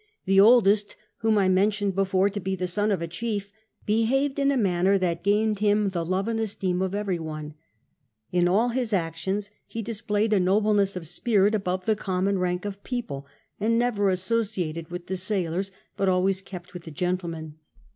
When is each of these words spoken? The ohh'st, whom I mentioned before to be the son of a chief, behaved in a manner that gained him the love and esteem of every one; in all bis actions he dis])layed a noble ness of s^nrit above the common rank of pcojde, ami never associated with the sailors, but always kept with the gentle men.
The 0.25 0.39
ohh'st, 0.39 0.95
whom 1.17 1.37
I 1.37 1.47
mentioned 1.47 1.93
before 1.93 2.27
to 2.27 2.39
be 2.39 2.55
the 2.55 2.65
son 2.65 2.89
of 2.89 3.03
a 3.03 3.07
chief, 3.07 3.51
behaved 3.85 4.39
in 4.39 4.49
a 4.49 4.57
manner 4.57 4.97
that 4.97 5.23
gained 5.23 5.59
him 5.59 5.89
the 5.89 6.03
love 6.03 6.27
and 6.27 6.39
esteem 6.39 6.81
of 6.81 6.95
every 6.95 7.19
one; 7.19 7.53
in 8.31 8.47
all 8.47 8.73
bis 8.73 8.93
actions 8.93 9.51
he 9.67 9.83
dis])layed 9.83 10.33
a 10.33 10.39
noble 10.39 10.73
ness 10.73 10.95
of 10.95 11.03
s^nrit 11.03 11.53
above 11.53 11.85
the 11.85 11.95
common 11.95 12.39
rank 12.39 12.65
of 12.65 12.81
pcojde, 12.81 13.25
ami 13.61 13.69
never 13.75 14.09
associated 14.09 14.89
with 14.89 15.05
the 15.05 15.17
sailors, 15.17 15.71
but 15.97 16.09
always 16.09 16.41
kept 16.41 16.73
with 16.73 16.85
the 16.85 16.89
gentle 16.89 17.29
men. 17.29 17.59